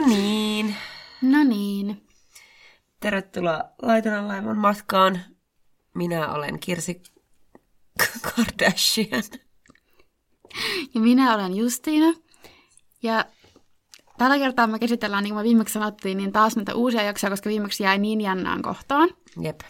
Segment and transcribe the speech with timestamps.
[0.00, 0.76] No niin.
[1.22, 2.06] No niin.
[3.00, 5.20] Tervetuloa Laitunan laivan matkaan.
[5.94, 7.02] Minä olen Kirsi
[8.22, 9.22] Kardashian.
[10.94, 12.14] Ja minä olen Justiina.
[13.02, 13.24] Ja
[14.18, 17.48] tällä kertaa me käsitellään, niin kuin me viimeksi sanottiin, niin taas näitä uusia jaksoja, koska
[17.48, 19.08] viimeksi jäi niin jännään kohtaan.
[19.40, 19.60] Jep.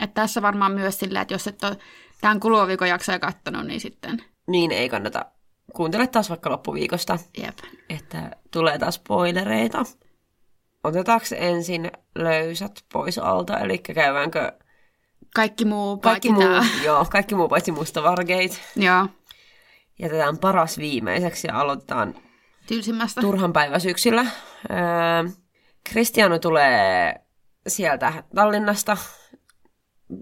[0.00, 1.78] Että tässä varmaan myös silleen, että jos et ole
[2.20, 4.24] tämän kuluvan viikon jaksoja kattonut, niin sitten...
[4.46, 5.24] Niin ei kannata.
[5.76, 7.58] Kuuntele taas vaikka loppuviikosta, Jep.
[7.88, 9.84] että tulee taas spoilereita.
[10.84, 14.52] Otetaanko ensin löysät pois alta, eli käydäänkö
[15.34, 16.64] Kaikki muu kaikki paitsi muu, tää.
[16.86, 18.60] joo, kaikki muu paitsi mustavargeit.
[18.76, 19.08] Joo,
[19.98, 22.14] Jätetään paras viimeiseksi ja aloitetaan
[22.66, 23.20] tylsimmästä.
[23.20, 24.22] turhan päiväsyksillä.
[24.70, 25.30] Öö,
[25.84, 27.14] Kristiano tulee
[27.68, 28.96] sieltä Tallinnasta.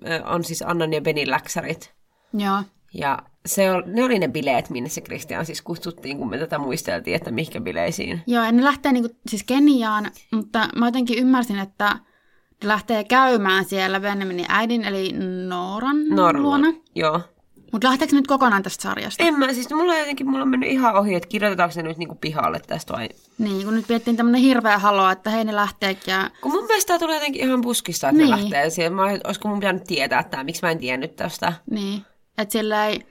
[0.06, 1.94] Öö, on siis Annan ja Benin läksärit.
[2.32, 2.62] Joo.
[2.94, 6.58] Ja se ol, ne oli ne bileet, minne se Kristian siis kutsuttiin, kun me tätä
[6.58, 8.22] muisteltiin, että mihinkä bileisiin.
[8.27, 11.88] Joo, ja ne lähtee niinku, siis Keniaan, mutta mä jotenkin ymmärsin, että
[12.62, 15.12] ne lähtee käymään siellä Benjaminin äidin, eli
[15.48, 16.42] Nooran Norla.
[16.42, 16.72] luona.
[16.94, 17.20] Joo.
[17.72, 19.25] Mutta lähteekö nyt kokonaan tästä sarjasta?
[19.25, 21.97] En mä, siis mulla on jotenkin, mulla on mennyt ihan ohi, että kirjoitetaanko se nyt
[21.98, 23.08] niinku pihalle tästä vai...
[23.38, 26.30] Niin, kun nyt pidettiin tämmöinen hirveä halo, että hei ne lähteekin ja...
[26.41, 28.30] Kun mun mielestä tää tulee jotenkin ihan puskista, että Niin.
[28.30, 28.92] ne lähtee siihen.
[28.92, 31.52] Mä, olisiko mun pitänyt tietää tämä, miksi mä en tiennyt tästä.
[31.70, 32.02] Niin,
[32.39, 33.06] että sillä ei...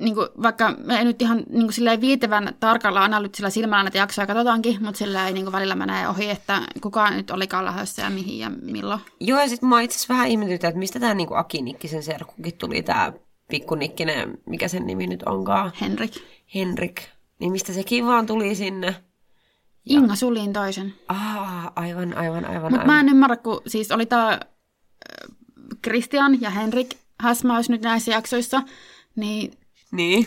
[0.00, 3.82] Niin kuin, vaikka me ei nyt ihan niin kuin sillä ei viitevän tarkalla analyyttisellä silmällä
[3.82, 7.64] näitä jaksoja katsotaankin, mutta sillä ei niin kuin välillä menee ohi, että kuka nyt olikaan
[7.64, 9.00] lähdössä ja mihin ja milloin.
[9.20, 12.58] Joo, ja sit mä itse asiassa vähän ihmetytä, että mistä tää niinku Aki Nikkisen serkkukin
[12.58, 13.12] tuli, tää
[13.50, 16.12] pikkunikkinen, mikä sen nimi nyt onkaan, Henrik.
[16.54, 17.02] Henrik.
[17.40, 18.94] Niin mistä sekin vaan tuli sinne.
[19.86, 20.94] Inga Sulin toisen.
[21.08, 24.40] Ah, aivan, aivan, aivan, Mutta mä en ymmärrä, kun siis oli tämä
[25.84, 28.62] Christian ja Henrik häsmäys nyt näissä jaksoissa,
[29.16, 29.52] niin,
[29.92, 30.26] Niin.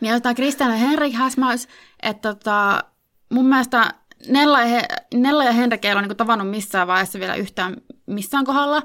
[0.00, 1.68] niin jos tämä Christian ja Henrik häsmäys,
[2.02, 2.84] että tota,
[3.32, 3.94] mun mielestä
[4.28, 7.76] Nella ja, He- Nella ja Henrik ei ole niinku tavannut missään vaiheessa vielä yhtään
[8.06, 8.82] missään kohdalla.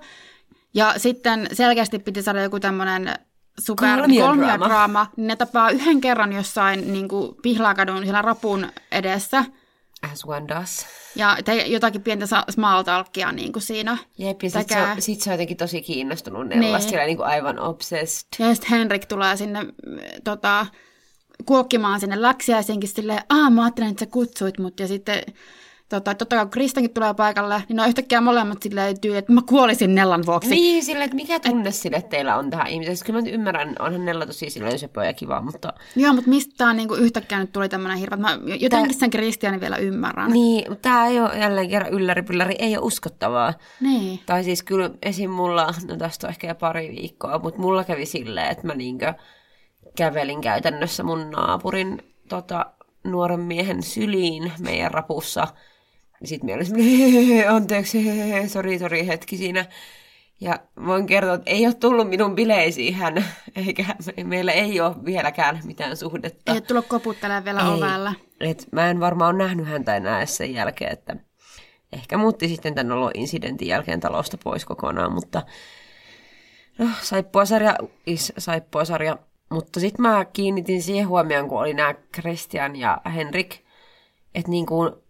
[0.73, 3.13] Ja sitten selkeästi piti saada joku tämmöinen
[3.59, 3.89] super
[4.21, 5.07] Kolmiodraama.
[5.17, 9.45] niin Ne tapaa yhden kerran jossain niin kuin Pihlakadun siellä rapun edessä.
[10.11, 10.85] As one does.
[11.15, 13.97] Ja te, jotakin pientä sa- small talkia niin kuin siinä.
[14.17, 16.97] Jep, ja sit se, on, sit se on jotenkin tosi kiinnostunut Nellasta, Niin.
[16.97, 17.05] niin.
[17.07, 18.27] niinku aivan obsessed.
[18.39, 19.71] Ja sitten Henrik tulee sinne mm,
[20.23, 20.65] tota,
[21.45, 24.79] kuokkimaan sinne läksiäisenkin silleen, aah mä ajattelin, että sä kutsuit mut.
[24.79, 25.23] Ja sitten
[25.91, 29.33] tota, totta kai kun Kristankin tulee paikalle, niin ne on yhtäkkiä molemmat silleen tyyli, että
[29.33, 30.49] mä kuolisin Nellan vuoksi.
[30.49, 32.97] Niin, sille, että mikä tunne sille teillä on tähän ihmiseen.
[32.97, 35.73] Siis Kyllä mä ymmärrän, onhan Nella tosi silleen söpö ja kiva, mutta...
[35.95, 39.77] Joo, mutta mistä tää niinku yhtäkkiä nyt tuli tämmönen hirveä, mä jotenkin sen Kristianin vielä
[39.77, 40.31] ymmärrän.
[40.31, 43.53] Niin, mutta tää ei ole jälleen kerran ylläripylläri, ei ole uskottavaa.
[43.81, 44.19] Niin.
[44.25, 45.29] Tai siis kyllä esim.
[45.29, 49.13] mulla, no tästä on ehkä jo pari viikkoa, mutta mulla kävi silleen, että mä niinkö
[49.95, 52.65] kävelin käytännössä mun naapurin tota,
[53.03, 55.47] nuoren miehen syliin meidän rapussa.
[56.23, 58.03] Sitten mä olin semmoinen, anteeksi,
[58.47, 59.65] sori, sori, hetki siinä.
[60.41, 63.85] Ja voin kertoa, että ei ole tullut minun bileisiin hän, eikä
[64.17, 66.51] me- meillä ei ole vieläkään mitään suhdetta.
[66.51, 68.13] Ei ole tullut koputtelemaan vielä ovella.
[68.39, 71.15] Et mä en varmaan ole nähnyt häntä enää sen jälkeen, että
[71.93, 75.41] ehkä muutti sitten tämän olo-incidentin jälkeen talosta pois kokonaan, mutta
[76.77, 79.17] no, saippuasarja is saippuasarja.
[79.49, 83.55] Mutta sitten mä kiinnitin siihen huomioon, kun oli nämä Christian ja Henrik,
[84.35, 85.00] että niinku,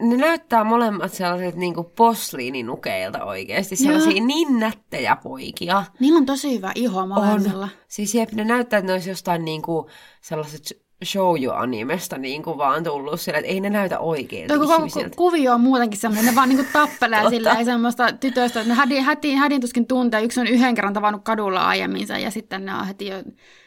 [0.00, 5.84] ne näyttää molemmat sellaiset niinku posliininukeilta oikeasti, sellaisia niin nättejä poikia.
[6.00, 7.68] Niillä on tosi hyvä iho molemmilla.
[7.88, 9.90] Siis jep, ne näyttää, että ne olisi jostain niinku
[10.20, 15.52] sellaiset shoujo-animesta niinku vaan tullut sillä, että ei ne näytä oikeilta Tuo koko ku- kuvio
[15.52, 17.30] on muutenkin semmoinen, ne vaan niinku tappelee Totta.
[17.30, 20.22] sillä ei semmoista tytöstä, että ne hädin, hädin, hädin tuskin tuntee.
[20.22, 23.16] Yksi on yhden kerran tavannut kadulla aiemminsa ja sitten ne on heti jo...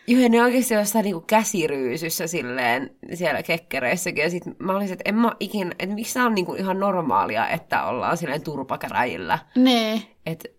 [0.07, 4.24] Joo, ne oikeasti jossain niinku käsiryysyssä silleen siellä kekkereissäkin.
[4.24, 7.85] Ja sit mä olisin, että en mä ikinä, että miksi on niinku ihan normaalia, että
[7.85, 9.39] ollaan silleen turpakäräjillä.
[9.56, 10.01] Nee.
[10.25, 10.56] Et,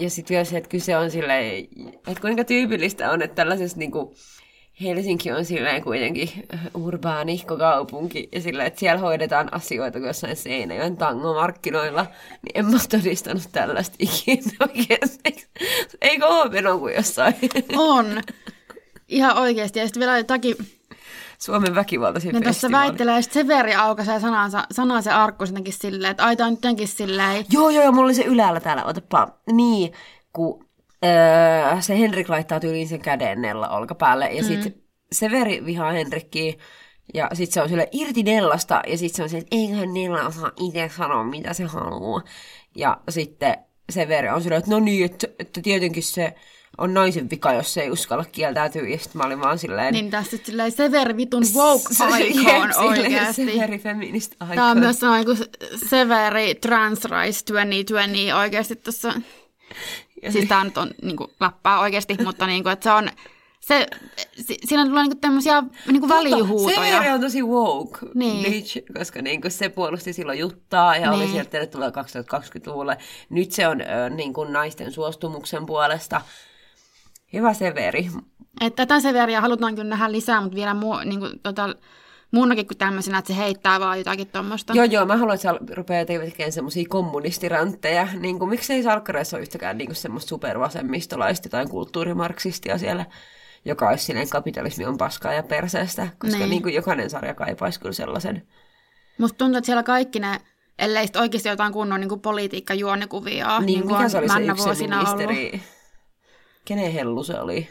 [0.00, 1.64] ja sitten vielä se, että kyse on silleen,
[2.08, 4.14] että kuinka tyypillistä on, että tällaisessa niinku,
[4.82, 6.30] Helsinki on silleen kuitenkin
[6.74, 12.06] urbaanihko kaupunki ja silleen, että siellä hoidetaan asioita kuin jossain Seinäjoen tangomarkkinoilla,
[12.42, 15.48] niin en mä todistanut tällaista ikinä oikeasti.
[16.00, 17.34] Eikö ole meno kuin jossain
[17.76, 18.22] On.
[19.08, 19.78] Ihan oikeasti.
[19.78, 20.56] Ja sitten vielä jotakin,
[21.38, 26.24] Suomen väkivaltaisin ne tuossa väittelee, että Severi aukaisee sanansa, sanaa se arkku jotenkin silleen, että
[26.24, 29.28] aita on jotenkin silleen, Joo, joo, joo, mulla oli se yläällä täällä, otapa.
[29.52, 29.92] Niin,
[30.32, 30.65] kun
[31.04, 34.48] öö, se Henrik laittaa tyyliin sen käden Nella olkapäälle ja mm.
[34.48, 34.74] sitten
[35.12, 36.54] Severi vihaa Henrikkiä
[37.14, 40.26] ja sitten se on sille irti Nellasta ja sitten se on se, että eiköhän Nella
[40.26, 42.22] osaa itse sanoa, mitä se haluaa.
[42.76, 43.56] Ja sitten
[43.90, 46.34] Severi on silleen, että no niin, että, että tietenkin se
[46.78, 48.88] on naisen vika, jos se ei uskalla kieltäytyä.
[48.88, 49.94] Ja sitten mä olin vaan silleen...
[49.94, 51.82] Niin tässä silleen severi vitun woke
[52.18, 53.46] icon oikeasti.
[53.46, 54.48] Severi feminist icon.
[54.48, 55.38] Tämä on myös sellainen kuin
[55.88, 59.12] severi trans rights 2020 oikeasti tuossa.
[60.32, 63.10] Siis tämä nyt on niin kuin, läppää oikeasti, mutta niin kuin, että se on
[63.60, 63.86] se,
[64.36, 67.02] si, siinä tulee niinku tämmöisiä niinku välihuutoja.
[67.02, 68.52] Se on tosi woke, niin.
[68.52, 71.22] bitch, koska niinku se puolusti silloin juttaa ja niin.
[71.22, 72.98] oli sieltä tervetuloa 2020-luvulle.
[73.30, 76.20] Nyt se on ö, niinku naisten suostumuksen puolesta.
[77.32, 78.10] Hyvä Severi.
[78.60, 81.74] Että tätä Severia halutaan kyllä nähdä lisää, mutta vielä muu, niinku, tota,
[82.30, 84.72] muunnakin kuin tämmöisenä, että se heittää vaan jotakin tuommoista.
[84.72, 88.08] Joo, joo, mä haluan, että se rupeaa tekemään semmoisia kommunistirantteja.
[88.20, 93.06] Niin kuin, miksei Salkkareissa ole yhtäkään niin semmoista supervasemmistolaista tai kulttuurimarksistia siellä
[93.66, 96.50] joka olisi silleen kapitalismi on paskaa ja perseestä, koska niin.
[96.50, 98.48] Niin kuin jokainen sarja kaipaisi kyllä sellaisen.
[99.18, 100.40] Musta tuntuu, että siellä kaikki ne,
[100.78, 105.46] ellei sitten oikeasti jotain kunnon niin politiikkajuonekuvia, niin, niin mikä se oli se yksi ministeri?
[105.46, 105.66] Ollut.
[106.64, 107.68] Kenen hellu se oli?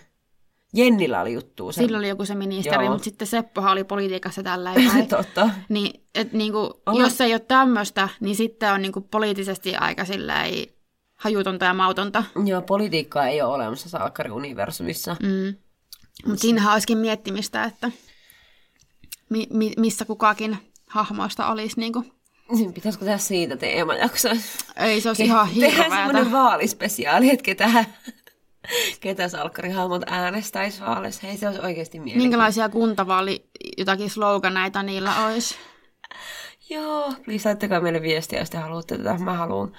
[0.76, 1.72] Jennillä oli juttu.
[1.72, 1.84] Sen...
[1.84, 2.92] Sillä oli joku se ministeri, Joo.
[2.94, 4.74] mutta sitten Seppohan oli politiikassa tällä
[5.10, 5.50] Totta.
[5.70, 10.68] Niin, et niinku, jos ei ole tämmöistä, niin sitten on niinku poliittisesti aika silleen
[11.16, 12.24] hajutonta ja mautonta.
[12.46, 15.16] Joo, politiikkaa ei ole olemassa Salkkari-universumissa.
[15.24, 15.56] Mm.
[16.26, 17.92] Mutta siinähän olisikin miettimistä, että
[19.30, 20.58] mi- mi- missä kukakin
[20.88, 22.12] hahmoista olisi niin kuin
[22.52, 24.30] niin, Pitäisikö tehdä siitä teemajakso?
[24.76, 25.78] Ei, se olisi Ke- ihan hirveätä.
[25.78, 27.86] Tehdään semmoinen vaalispesiaali, että ketä,
[29.00, 31.28] ketä salkkarihahmot äänestäisi vaaleissa.
[31.28, 32.28] Hei, se olisi oikeasti mielenkiintoista.
[32.28, 35.56] Minkälaisia kuntavaali jotakin sloganeita niillä olisi?
[36.70, 39.18] Joo, please laittakaa meille viestiä, jos te haluatte tätä.
[39.18, 39.72] Mä haluan.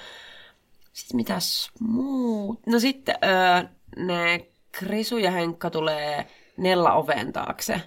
[0.93, 2.61] Sitten mitäs muut?
[2.67, 7.83] No sitten öö, ne Krisu ja Henkka tulee Nella oven taakse.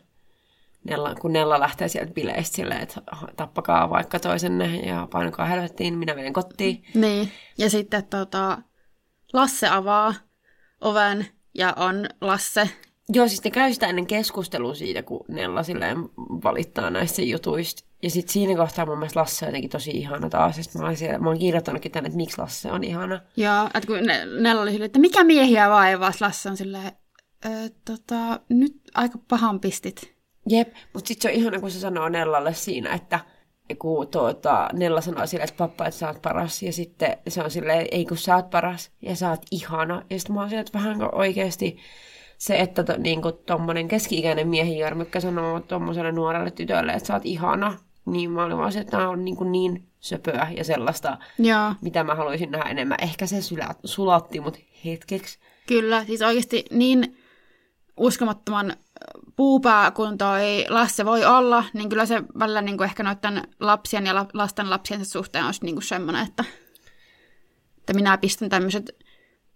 [0.84, 3.02] Nella, kun Nella lähtee sieltä bileistä silleen, että
[3.36, 6.84] tappakaa vaikka toisenne ja painakaa helvettiin, minä menen kotiin.
[6.94, 8.58] Niin, ja sitten tota,
[9.34, 10.14] Lasse avaa
[10.82, 12.70] oven ja on Lasse.
[13.14, 17.84] Joo, siis ne käy sitä ennen keskustelua siitä, kun Nella silleen valittaa näistä jutuista.
[18.04, 20.58] Ja sitten siinä kohtaa mun mielestä Lasse on jotenkin tosi ihana taas.
[20.58, 23.22] Ja mä, oon siellä, mä oon kirjoittanutkin tänne, että miksi Lasse on ihana.
[23.38, 23.98] Joo, että kun
[24.42, 26.92] Nella oli silleen, että mikä miehiä vaivaa, Lasse on silleen,
[27.86, 30.16] tota, nyt aika pahan pistit.
[30.50, 33.20] Jep, mutta sitten se on ihana, kun se sanoo Nellalle siinä, että
[33.80, 37.52] kun tuota, Nella sanoo sille, että pappa, että sä oot paras, ja sitten se on
[37.52, 40.02] silleen, ei kun sä oot paras, ja sä oot ihana.
[40.10, 41.78] Ja sitten mä oon että vähän oikeasti
[42.38, 47.26] se, että to, niin tuommoinen keski-ikäinen miehi Jarmykkä sanoo tuommoiselle nuorelle tytölle, että sä oot
[47.26, 51.18] ihana, niin mä olin vaan se, että tämä on niin, kuin niin söpöä ja sellaista,
[51.40, 51.74] Joo.
[51.82, 52.98] mitä mä haluaisin nähdä enemmän.
[53.02, 53.38] Ehkä se
[53.86, 55.40] sulatti mut hetkeksi.
[55.68, 57.18] Kyllä, siis oikeasti niin
[57.98, 58.74] uskomattoman
[59.36, 64.06] puupää kun toi Lasse voi olla, niin kyllä se välillä niin kuin ehkä noiden lapsien
[64.06, 66.44] ja lasten lapsien suhteen olisi niin kuin semmoinen, että,
[67.78, 68.96] että minä pistän tämmöiset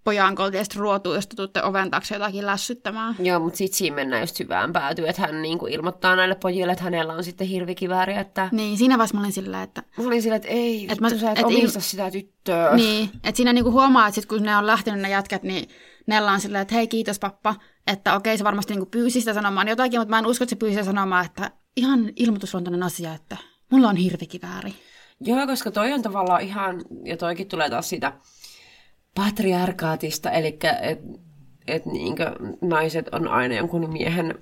[0.03, 3.15] pojan koltiesta ruotuun, jos tuutte oven taakse jotakin lässyttämään.
[3.19, 6.83] Joo, mutta sitten siinä mennään just syvään päätyy, että hän niinku ilmoittaa näille pojille, että
[6.83, 8.13] hänellä on sitten hirvikivääri.
[8.13, 8.49] Että...
[8.51, 9.83] Niin, siinä vaiheessa mä olin sillä, että...
[9.97, 11.83] Mä olin sillä, että ei, että mä, sä et, et omista il...
[11.83, 12.75] sitä tyttöä.
[12.75, 15.69] Niin, että siinä niinku huomaa, että sit kun ne on lähtenyt ne jätkät, niin
[16.07, 17.55] Nella on silleen, että hei kiitos pappa,
[17.87, 20.55] että okei se varmasti niinku pyysi sitä sanomaan jotakin, mutta mä en usko, että se
[20.55, 23.37] pyysi sitä sanomaan, että ihan ilmoitusluontoinen asia, että
[23.71, 24.73] mulla on hirvikivääri.
[25.19, 28.13] Joo, koska toi on tavallaan ihan, ja toikin tulee taas siitä
[29.15, 30.79] patriarkaatista, eli että
[31.67, 34.35] et niinkö naiset on aina jonkun miehen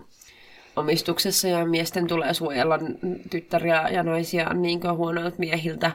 [0.75, 2.80] omistuksessa ja miesten tulee suojella
[3.30, 5.91] tyttäriä ja naisia niinkö huonoilta miehiltä,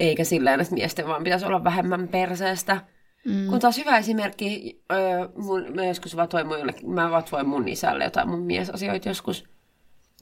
[0.00, 2.80] eikä silleen, että miesten vaan pitäisi olla vähemmän perseestä.
[3.26, 3.46] Mm.
[3.46, 8.04] Kun taas hyvä esimerkki, öö, mun, mä joskus vatoin mun jollekin, mä vatoin mun isälle
[8.04, 9.44] jotain mun miesasioita joskus.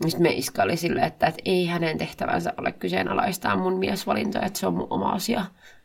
[0.02, 4.58] Sitten me iska oli silleen, että, että ei hänen tehtävänsä ole kyseenalaistaa mun miesvalintoja, että
[4.58, 5.44] se on mun oma asia.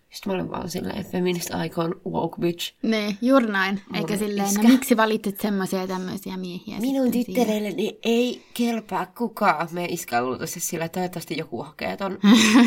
[0.09, 2.73] Sitten mä olin vaan silleen, feminist icon, woke bitch.
[2.81, 3.81] Niin, juuri näin.
[3.89, 6.79] Mun Eikä silleen, no miksi valitset semmoisia ja tämmöisiä miehiä?
[6.79, 9.67] Minun tyttärelleni ei kelpaa kukaan.
[9.71, 12.19] Me iska luultavasti sillä, että toivottavasti joku hakee ton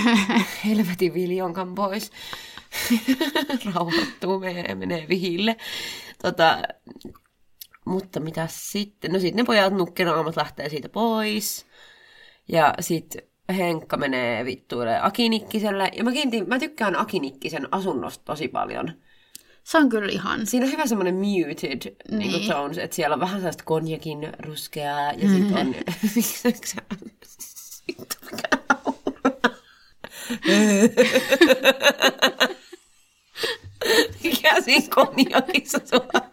[0.67, 2.11] helvetin viljonkan pois.
[3.75, 5.57] Rauhoittuu, menee, menee vihille.
[6.23, 6.63] Tota,
[7.85, 9.13] mutta mitä sitten?
[9.13, 11.67] No sitten ne pojat nukkenaamat lähtee siitä pois.
[12.49, 15.91] Ja sitten Henkka menee vittuille Akinikkiselle.
[15.97, 18.93] Ja mä, kiintin, mä tykkään Akinikkisen asunnosta tosi paljon.
[19.65, 20.47] Se on kyllä ihan.
[20.47, 22.19] Siinä on hyvä semmoinen muted niin.
[22.19, 25.75] Niin tones, että siellä on vähän sellaista konjakin ruskeaa ja sitten on...
[26.15, 26.49] Miksi
[27.89, 28.49] Vittu, mikä
[34.23, 36.31] Mikä siinä konjakissa sulla?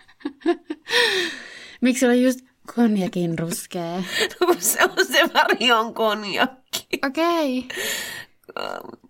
[1.82, 2.40] Miksi on just
[2.76, 4.04] konjakin ruskea?
[4.42, 6.59] No se on se väri on konjakki.
[7.08, 7.60] Okei.
[7.60, 7.78] Okay.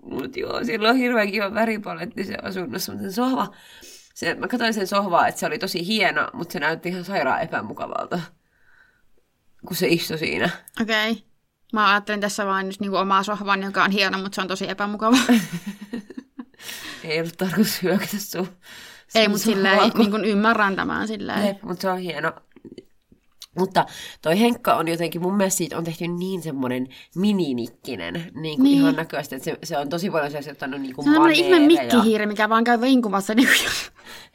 [0.03, 3.53] Mutta joo, sillä on hirveän kiva väripaletti se asunnossa, mutta se sohva,
[4.13, 7.41] se, mä katsoin sen sohvaa, että se oli tosi hieno, mutta se näytti ihan sairaan
[7.41, 8.19] epämukavalta,
[9.67, 10.49] kun se istui siinä.
[10.81, 11.11] Okei.
[11.11, 11.23] Okay.
[11.73, 14.69] Mä ajattelin tässä vain just niinku omaa sohvan, joka on hieno, mutta se on tosi
[14.69, 15.17] epämukava.
[17.03, 18.47] Ei ollut tarkoitus hyökätä sun.
[19.15, 21.45] Ei, sun mutta silleen sohvaan, kun- niin ymmärrän tämän silleen.
[21.45, 22.33] Jep, mutta se on hieno.
[23.57, 23.85] Mutta
[24.21, 28.77] toi Henkka on jotenkin, mun mielestä siitä on tehty niin semmoinen mininikkinen, niin kuin Niin.
[28.79, 31.37] ihan näköisesti, että se, se on tosi paljon että on niin kuin Se on semmoinen
[31.45, 33.49] ihme mikkihiiri, mikä vaan käy vinkuvassa niin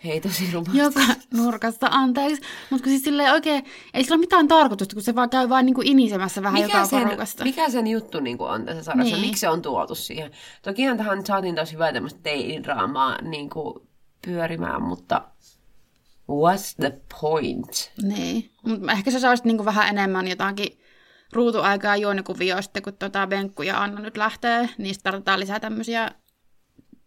[0.05, 0.79] Hei, tosi rumasti.
[0.79, 1.01] joka
[1.35, 2.43] nurkassa, anteeksi.
[2.71, 5.67] Mutta kun siis silleen oikein, ei sillä ole mitään tarkoitusta, kun se vaan käy vaan
[5.67, 7.45] niin kuin inisemässä vähän joka sen, porukasta.
[7.45, 9.17] mikä sen juttu niin kuin on tässä sarjassa?
[9.17, 9.27] Niin.
[9.27, 10.31] Miksi se on tuotu siihen?
[10.63, 13.75] Tokihan tähän saatiin tosi hyvää tämmöistä teinidraamaa niin kuin
[14.25, 15.23] pyörimään, mutta
[16.31, 17.93] what's the point?
[18.03, 18.51] Niin.
[18.67, 20.79] Mut ehkä se saisi niinku vähän enemmän jotakin
[21.33, 24.69] ruutuaikaa juonikuvioa sitten, kun tota Benkku ja Anna nyt lähtee.
[24.79, 26.11] Niistä tarvitaan lisää tämmöisiä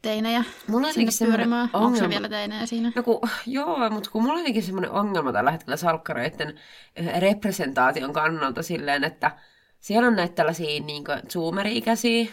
[0.01, 1.69] teinejä Mulla on sinne pyörimään.
[1.73, 2.09] Onko se ongelma.
[2.09, 2.91] vielä teinejä siinä?
[2.95, 6.59] No kun, joo, mutta kun mulla on jotenkin semmoinen ongelma tällä hetkellä salkkareiden
[6.95, 9.31] eh, representaation kannalta silleen, että
[9.79, 12.25] siellä on näitä tällaisia niin zoomeri-ikäisiä,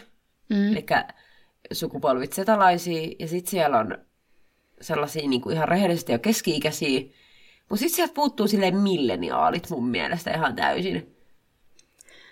[0.49, 0.71] Mm.
[0.71, 0.85] eli
[1.73, 3.97] sukupolvit setalaisia, ja sitten siellä on
[4.81, 6.99] sellaisia niin kuin ihan rehellisesti jo keski-ikäisiä,
[7.69, 11.15] mutta sitten sieltä puuttuu silleen milleniaalit mun mielestä ihan täysin.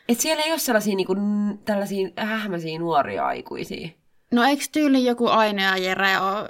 [0.10, 1.20] Et siellä ei ole sellaisia niin kuin,
[1.66, 3.90] tällaisia hähmäisiä nuoria aikuisia.
[4.32, 6.48] No eikö tyyli joku Aino ja Jere ole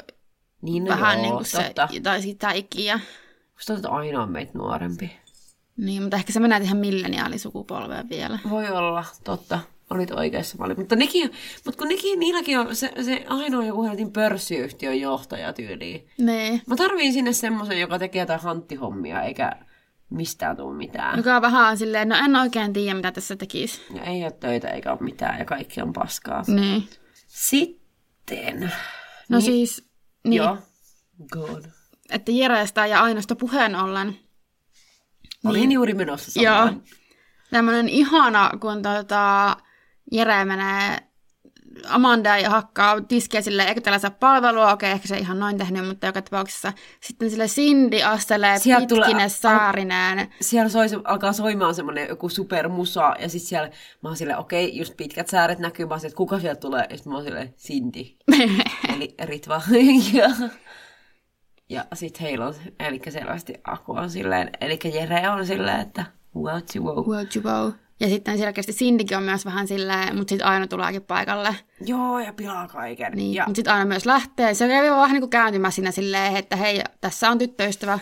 [0.61, 1.87] Niin no vähän joo, niin kuin se, totta.
[2.03, 2.99] tai sitä ikiä?
[3.53, 5.11] Musta että aina on meitä nuorempi.
[5.77, 8.39] Niin, mutta ehkä se menee ihan milleniaalisukupolveen vielä.
[8.49, 9.59] Voi olla, totta.
[9.89, 10.79] Olit oikeassa paljon.
[10.79, 11.31] Mutta, nekin,
[11.65, 16.07] mutta kun nekin, niilläkin on se, se ainoa joku helvetin pörssiyhtiön johtaja tyyliin.
[16.17, 16.61] Niin.
[16.67, 19.51] Mä tarviin sinne semmoisen, joka tekee jotain hanttihommia, eikä
[20.09, 21.17] mistään tule mitään.
[21.17, 23.81] Joka vähän on silleen, no en oikein tiedä, mitä tässä tekisi.
[23.95, 26.43] Ja ei ole töitä eikä ole mitään, ja kaikki on paskaa.
[26.47, 26.87] Niin.
[27.27, 28.59] Sitten...
[29.29, 29.89] No Niin- siis,
[30.23, 30.57] niin, Joo.
[31.31, 31.63] God.
[32.09, 34.15] että Jerestä ja Ainosta puheen ollen,
[35.45, 36.53] Olin juuri menossa Joo.
[36.55, 36.83] samaan.
[37.51, 39.57] tämmöinen ihana, kun tota,
[40.11, 40.97] Jere menee
[41.89, 45.57] Amanda ja hakkaa tiskiä sille, eikö tällä saa palvelua, okei, ehkä se ei ihan noin
[45.57, 50.27] tehnyt, mutta joka tapauksessa sitten sille Cindy astelee tulee- pitkine saarineen.
[50.41, 53.69] siellä soi, alkaa soimaan semmoinen joku supermusa, ja sitten siellä
[54.03, 56.97] mä oon silleen, okei, just pitkät sääret näkyy, mä oon että kuka sieltä tulee, ja
[56.97, 58.03] sitten mä oon silleen, Cindy,
[58.95, 59.61] eli Ritva.
[60.13, 60.29] ja
[61.69, 66.05] ja sitten heillä on, eli selvästi Aku on silleen, eli Jere on silleen, että
[66.35, 66.95] wow, wow.
[67.07, 67.71] Wow, wow.
[68.03, 71.55] Ja sitten selkeästi Cindykin on myös vähän silleen, mutta sitten Aino tuleekin paikalle.
[71.85, 73.13] Joo, ja pilaa kaiken.
[73.13, 73.33] Niin.
[73.33, 74.53] Ja, Mutta sitten Aino myös lähtee.
[74.53, 77.99] Se kävi vähän niin kuin kääntymässä siinä silleen, että hei, tässä on tyttöystävä.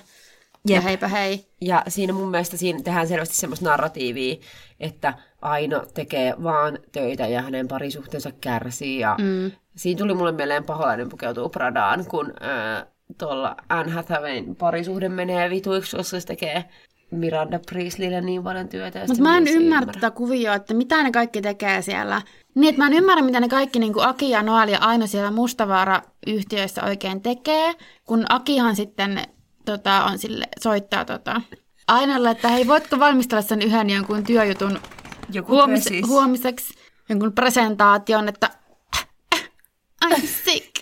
[0.68, 0.84] Ja Jep.
[0.84, 1.46] heipä hei.
[1.62, 4.36] ja siinä mun mielestä siinä tehdään selvästi semmoista narratiivia,
[4.80, 9.00] että Aino tekee vaan töitä ja hänen parisuhteensa kärsii.
[9.00, 9.52] Ja Mm.
[9.76, 12.86] Siinä tuli mulle mieleen paholainen pukeutuu Pradaan, kun äh,
[13.18, 16.66] tuolla Anne Hathawayn parisuhde menee vituiksi, koska se tekee
[17.12, 19.00] Miranda Priestleylle niin paljon työtä.
[19.08, 22.22] Mutta mä en ymmärrä tätä kuvioa, että mitä ne kaikki tekee siellä.
[22.56, 25.08] Niin, että mä en ymmärrä, mitä ne kaikki niin kuin Aki ja Noel ja Aino
[25.08, 27.74] siellä Mustavaara-yhtiöissä oikein tekee,
[28.06, 29.22] kun Akihan sitten
[29.66, 31.42] tota, on sille, soittaa tota,
[31.88, 34.80] Ainolle, että hei, voitko valmistella sen yhden jonkun työjutun
[35.34, 36.08] Joku huomis- presis.
[36.08, 36.74] huomiseksi,
[37.10, 38.50] jonkun presentaation, että
[40.06, 40.76] I'm sick.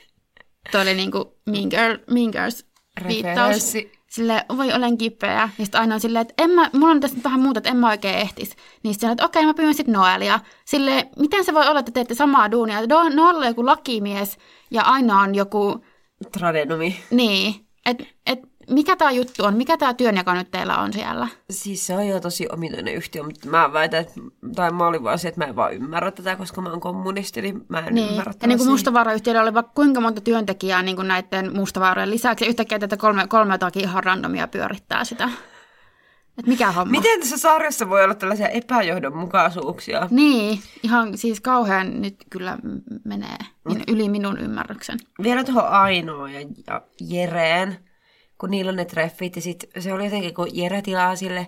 [0.71, 2.65] Tuo oli niinku Mean, Girl, mean Girls
[3.07, 3.38] viittaus.
[3.38, 3.99] Referenssi.
[4.10, 5.50] Silleen, voi olen kipeä.
[5.58, 7.70] Ja sitten aina on silleen, että en mä, mulla on tässä nyt vähän muuta, että
[7.70, 8.56] en mä oikein ehtis.
[8.84, 10.39] Niin sitten että okei, mä pyydän sitten Noelia.
[10.66, 12.82] Silleen, miten se voi olla, että teette samaa duunia?
[12.82, 14.38] Do- Noel on joku lakimies
[14.72, 15.86] ja aina on joku,
[16.32, 17.00] Tradenomi.
[17.12, 18.39] niin, että et,
[18.70, 21.28] mikä tämä juttu on, mikä tämä työnjako nyt teillä on siellä?
[21.50, 24.14] Siis se on jo tosi omituinen yhtiö, mutta mä väitän, että,
[24.56, 27.42] tai mä olin vaan se, että mä en vaan ymmärrä tätä, koska mä oon kommunisti,
[27.42, 28.10] niin mä en Niin.
[28.10, 32.46] ymmärrä Ja niin kuin Mustavaara-yhtiöllä oli vaikka kuinka monta työntekijää niin kuin näiden Mustavaarojen lisäksi.
[32.46, 35.30] Ja yhtäkkiä tätä kolme, kolme jotakin ihan randomia pyörittää sitä.
[36.38, 36.92] Et mikä homma?
[36.92, 40.08] Miten tässä sarjassa voi olla tällaisia epäjohdonmukaisuuksia?
[40.12, 42.58] Niin, ihan siis kauhean nyt kyllä
[43.06, 43.38] menee
[43.70, 44.98] min- yli minun ymmärryksen.
[45.24, 47.78] Vielä tuohon Ainoa ja, ja Jereen,
[48.39, 51.48] kun niillä on ne treffit, ja sit se oli jotenkin, kun Jere tilaa sille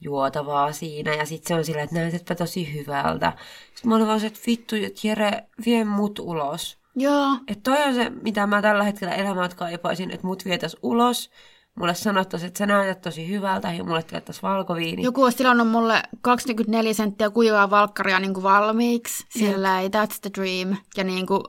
[0.00, 3.32] juotavaa siinä, ja sitten se on silleen, että näytätpä tosi hyvältä.
[3.74, 6.78] Sitten mä olin vaan se, että vittu, että Jere, vie mut ulos.
[6.96, 11.30] Joo, Että toi on se, mitä mä tällä hetkellä elämät kaipaisin, että mut vietäis ulos,
[11.74, 15.02] mulle sanottaisiin, että sä näytät tosi hyvältä, ja mulle tilattaisiin valkoviini.
[15.02, 19.26] joku olisi tilannut mulle 24 senttiä kuivaa valkkaria niin kuin valmiiksi.
[19.28, 20.76] Silleen, that's the dream.
[20.96, 21.42] Ja niin kuin,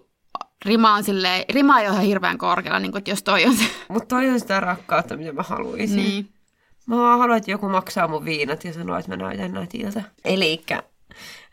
[0.66, 3.58] rima on silleen, rima ei ole ihan hirveän korkealla, niin kuin, että jos toi on
[3.58, 3.64] se.
[3.90, 5.96] Mutta toi on sitä rakkautta, mitä mä haluaisin.
[5.96, 6.30] Niin.
[6.86, 10.04] Mä vaan haluan, että joku maksaa mun viinat ja sanoo, että mä näytän nätiltä.
[10.26, 10.84] Elikkä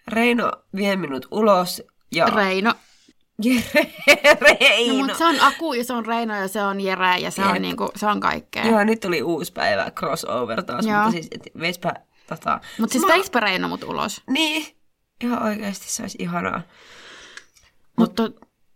[0.08, 2.74] Reino vie minut ulos ja Reino.
[3.44, 3.92] Jere
[4.40, 4.94] No, Reino.
[4.94, 7.50] mutta se on Aku ja se on Reino ja se on Jere ja se Jep.
[7.50, 8.66] on, niinku, se on kaikkea.
[8.66, 10.96] Joo, nyt tuli uusi päivä, crossover taas, Joo.
[10.96, 11.92] mutta siis et veispä
[12.28, 12.60] tota...
[12.78, 14.22] Mutta siis Mä- veispä Reino mut ulos.
[14.30, 14.66] Niin,
[15.24, 16.62] ihan oikeasti se olisi ihanaa.
[17.96, 18.22] Mutta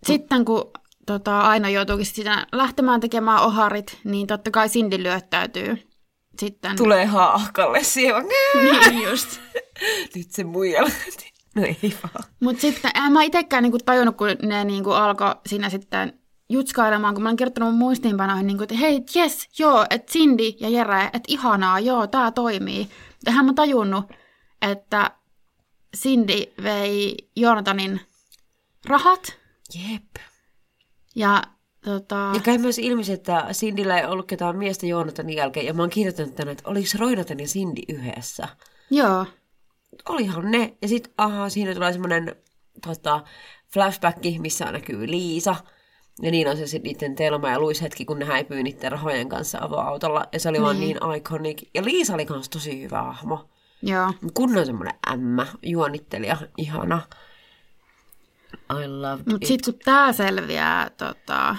[0.07, 0.71] sitten kun
[1.07, 5.89] tota, aina joutuukin sitä lähtemään tekemään oharit, niin totta kai Cindy lyöttäytyy
[6.39, 6.77] sitten.
[6.77, 8.27] Tulee haahkalle siihen vaan,
[8.95, 9.41] Niin just.
[10.15, 11.35] nyt se muija lähti.
[11.55, 12.25] No ei vaan.
[12.41, 16.13] Mutta sitten en mä itsekään niinku tajunnut, kun ne niinku alkoi siinä sitten
[16.49, 20.69] jutskailemaan, kun mä olin kirjoittanut mun muistiinpanoihin, niinku, että hei, yes, joo, että Cindy ja
[20.69, 22.89] Jere, että ihanaa, joo, tää toimii.
[23.25, 24.05] Tähän mä tajunnut,
[24.63, 25.11] että
[25.97, 28.01] Cindy vei Jonathanin
[28.87, 29.39] rahat
[29.75, 30.17] Jep.
[31.15, 31.43] ja
[31.85, 32.31] tota...
[32.35, 35.91] Ja käy myös ilmi, että Cindyllä ei ollut ketään miestä Joonatanin jälkeen, ja mä oon
[35.91, 38.49] kirjoittanut tänne, että oliko Roinatan ja Cindy yhdessä.
[38.91, 39.27] Joo,
[40.09, 40.77] Olihan ne.
[40.83, 42.37] Ja sitten, aha, siinä tulee semmoinen
[42.87, 43.25] tota,
[43.73, 45.57] flashback, missä näkyy Liisa.
[46.23, 49.29] Ja niin on se sitten niiden Telma ja Luis hetki, kun ne häipyy niiden rahojen
[49.29, 50.27] kanssa avoautolla.
[50.33, 51.63] Ja se oli vaan niin iconic.
[51.75, 53.49] Ja Liisa oli kans tosi hyvä hahmo.
[53.83, 54.13] joo.
[54.35, 57.03] Kunnon semmoinen ämmä, juonittelija, ihana.
[58.71, 59.47] I loved Mutta it.
[59.47, 61.57] sitten kun tämä selviää tota,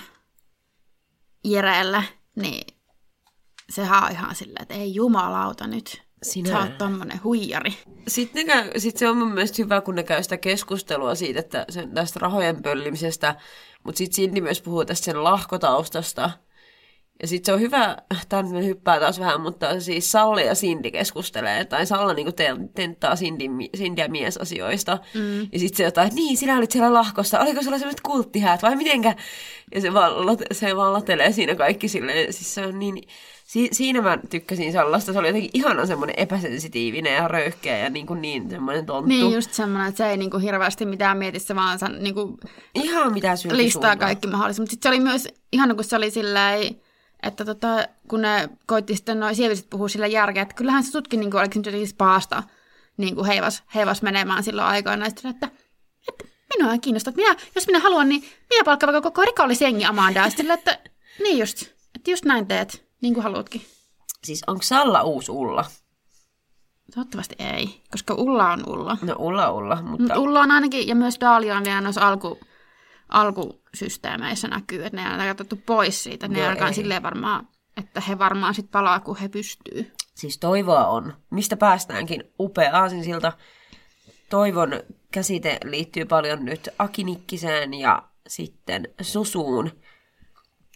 [1.44, 2.04] Jereelle,
[2.36, 2.78] niin
[3.70, 6.06] sehän on ihan silleen, että ei jumalauta nyt.
[6.24, 6.50] Sinä.
[6.50, 7.74] Sä oot tommonen huijari.
[8.08, 11.66] Sitten, käy, sit se on mun mielestä hyvä, kun ne käy sitä keskustelua siitä, että
[11.70, 13.36] sen, tästä rahojen pöllimisestä,
[13.84, 16.32] mutta sitten Cindy myös puhuu tästä sen lahkotaustasta.
[17.22, 17.98] Ja sitten se on hyvä,
[18.30, 23.16] tämä hyppää taas vähän, mutta siis Salla ja Cindy keskustelee, tai Salla niinku te- tenttaa
[23.16, 23.44] Cindy,
[23.78, 25.00] Cindyä miesasioista.
[25.14, 25.40] Mm.
[25.40, 28.76] Ja sitten se jotain, että niin, sinä olit siellä lahkossa, oliko sulla sellaiset kulttihäät vai
[28.76, 29.16] mitenkä?
[29.76, 30.12] Ja se vaan,
[30.52, 33.04] se vaan latelee siinä kaikki silleen, siis se on niin...
[33.46, 38.06] Si- siinä mä tykkäsin Sallasta, se oli jotenkin ihanan semmoinen epäsensitiivinen ja röyhkeä ja niin,
[38.06, 39.08] kuin niin semmoinen tonttu.
[39.08, 42.38] Niin just semmoinen, että se ei niinku hirveästi mitään mieti, se vaan san, niinku
[42.76, 44.60] Ihan mitä listaa kaikki mahdolliset.
[44.60, 46.76] Mutta sitten se oli myös ihana, kun se oli silleen,
[47.26, 51.20] että tota, kun ne koitti sitten noin sieviset puhua sillä järkeä, että kyllähän se tutkin
[51.20, 52.44] niinku, oliko se nyt spaasta
[52.98, 55.06] niin kuin heivas, heivas menemään silloin aikoina.
[55.06, 55.50] Sitten, että,
[56.08, 56.26] että
[56.58, 60.30] minua ei kiinnosta, että minä, jos minä haluan, niin minä palkkaan vaikka koko rikollisjengi Amandaa.
[60.30, 60.80] Sitten, että
[61.24, 61.62] niin just,
[61.96, 63.62] että just näin teet, niin kuin haluatkin.
[64.24, 65.66] Siis onko Salla uusi Ulla?
[66.96, 68.98] Toivottavasti ei, koska Ulla on Ulla.
[69.02, 72.40] No Ulla Ulla, mutta Ulla on ainakin, ja myös Daalia on vielä noissa alku,
[73.76, 76.28] alkusysteemeissä näkyy, että ne on katsottu pois siitä.
[76.28, 79.92] Ne Joo, alkaa silleen varmaan, että he varmaan sitten palaa, kun he pystyy.
[80.16, 81.14] siis toivoa on.
[81.32, 82.24] Mistä päästäänkin?
[82.40, 83.34] Upea aasinsilta.
[84.30, 84.74] Toivon
[85.12, 89.72] käsite liittyy paljon nyt Akinikkiseen ja sitten Susuun.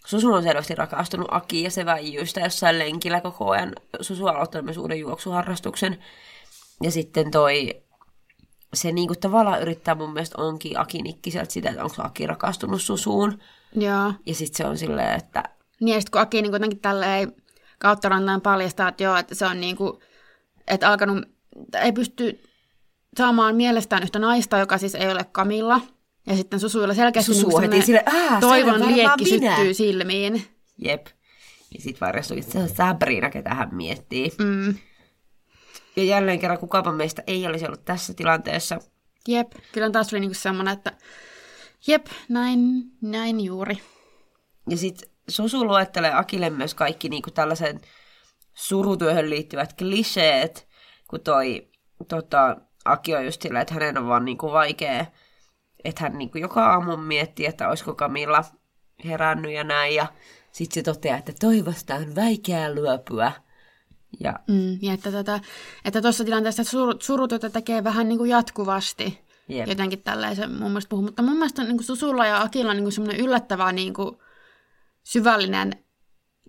[0.06, 3.72] Susu on selvästi rakastunut Aki ja se väijyy sitä jossain lenkillä koko ajan.
[4.00, 5.98] Susu on aloittanut myös uuden juoksuharrastuksen.
[6.82, 7.82] Ja sitten toi,
[8.74, 13.38] se niinku tavallaan yrittää mun mielestä onkin Aki Nikkiseltä sitä, että onko Aki rakastunut Susuun.
[13.74, 14.12] Joo.
[14.26, 15.42] Ja sitten se on silleen, että
[15.80, 17.32] Niin ja sitten kun Aki niin kuitenkin tälleen
[17.78, 19.92] kautta rantain paljastaa, että joo, että se on niin kuin,
[20.68, 21.24] että alkanut,
[21.82, 22.42] ei pysty
[23.18, 25.80] saamaan mielestään yhtä naista, joka siis ei ole Kamilla.
[26.26, 29.74] Ja sitten Susuilla selkeästi Susu niin heti sille, "Ää, se on toivon liekki minä." syttyy
[29.74, 30.44] silmiin.
[30.78, 31.06] jep.
[31.74, 34.32] Ja sitten varjostukin, että se on Sabrina, ketä hän miettii.
[34.38, 34.74] Mm.
[35.96, 38.78] Ja jälleen kerran kukapa meistä ei olisi ollut tässä tilanteessa.
[39.28, 40.92] Jep, kyllä taas oli niinku semmoinen, että
[41.86, 42.60] jep, näin,
[43.00, 43.78] näin juuri.
[44.68, 47.80] Ja sitten Susu luettelee Akille myös kaikki niinku tällaisen
[48.54, 50.68] surutyöhön liittyvät kliseet,
[51.08, 51.68] kun toi
[52.08, 55.06] tota, Aki on just silleen, että hänen on vaan niinku vaikea,
[55.84, 58.44] että hän niinku joka aamu miettii, että olisiko Kamilla
[59.04, 60.06] herännyt ja näin, ja
[60.52, 63.32] sitten se toteaa, että toivosta on vaikea lyöpyä.
[64.20, 65.40] Ja Mm, ja että tätä,
[65.84, 69.20] että tuossa tilanteessa sur, surutyötä tekee vähän niin kuin jatkuvasti.
[69.48, 69.68] Jep.
[69.68, 71.04] Jotenkin tällaisen mun mielestä puhuu.
[71.04, 74.16] Mutta mun mielestä niin kuin Susulla ja Akilla on niin semmoinen yllättävän niin kuin
[75.02, 75.72] syvällinen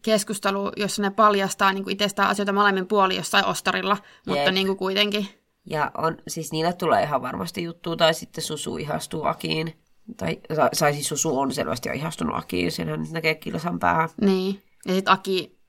[0.02, 3.97] keskustelu, jossa ne paljastaa niin kuin itsestään asioita molemmin puolin jossain ostarilla,
[4.28, 4.54] mutta Jep.
[4.54, 5.28] niin kuin kuitenkin.
[5.65, 9.74] Ja on, siis niillä tulee ihan varmasti juttua, tai sitten Susu ihastuu Akiin.
[10.17, 14.10] Tai, tai tai siis Susu on selvästi jo ihastunut Akiin, senhän nyt näkee kilsan päähän.
[14.21, 14.63] Niin.
[14.86, 15.61] Ja sitten Aki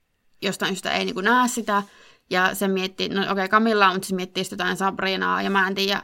[0.43, 1.83] jostain syystä ei niin kuin näe sitä.
[2.29, 5.75] Ja se miettii, no okei okay, Camilla, mutta se miettii jotain Sabrinaa ja mä en
[5.75, 6.03] tiedä.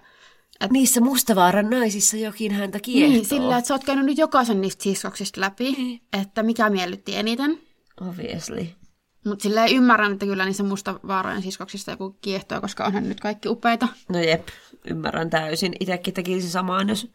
[0.69, 3.09] Niissä Mustavaaran naisissa jokin häntä kiehtoo.
[3.09, 6.01] Niin, sillä, että sä oot käynyt nyt jokaisen niistä siskoksista läpi, Niin.
[6.13, 7.59] että mikä miellytti eniten.
[8.01, 8.67] Obviously.
[9.25, 13.87] Mutta sillä ymmärrän, että kyllä niissä mustavaarojen siskoksista joku kiehtoo, koska onhan nyt kaikki upeita.
[14.09, 14.47] No jep,
[14.89, 15.73] ymmärrän täysin.
[15.79, 17.11] Itsekin tekisi samaan, jos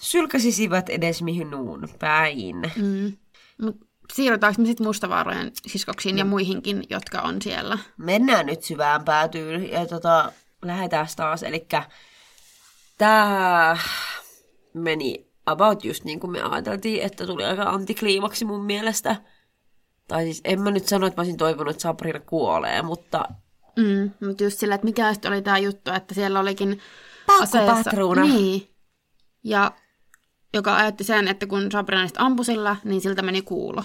[0.00, 2.56] sylkäsisivät edes minuun päin.
[2.76, 3.12] Mm.
[3.62, 6.18] Mut siirrytäänkö me sitten mustavaarojen siskoksiin No.
[6.18, 7.78] ja muihinkin, jotka on siellä?
[7.96, 11.42] Mennään nyt syvään päätyyn ja tota, lähdetään taas.
[11.42, 11.66] Eli
[12.98, 13.76] tämä
[14.74, 19.16] meni about just niin kuin me ajateltiin, että tuli aika antikliimaksi mun mielestä.
[20.08, 23.24] Tai siis en mä nyt sano, että mä olisin toivonut, että Sabrina kuolee, mutta...
[23.76, 26.80] Mm, mutta just sillä, että mikä oli tämä juttu, että siellä olikin
[27.26, 28.22] Paukkupatruuna.
[28.22, 28.68] Niin.
[29.44, 29.72] Ja
[30.54, 33.84] joka ajatti sen, että kun Sabrina sitten ampui sillä, niin siltä meni kuulo.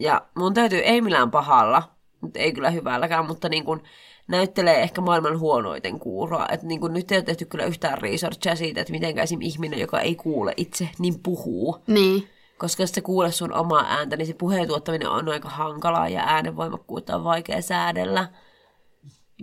[0.00, 1.82] Ja mun täytyy, ei millään pahalla,
[2.20, 3.82] mutta ei kyllä hyvälläkään, mutta niin kuin
[4.28, 6.46] näyttelee ehkä maailman huonoiten kuuroa.
[6.52, 9.40] Että niin kuin nyt ei ole tehty kyllä yhtään researchia siitä, että miten esim.
[9.40, 11.78] ihminen, joka ei kuule itse, niin puhuu.
[11.86, 12.28] Niin.
[12.58, 16.22] Koska jos sä kuulet sun omaa ääntä, niin se puheen tuottaminen on aika hankalaa ja
[16.26, 18.28] äänenvoimakkuutta on vaikea säädellä.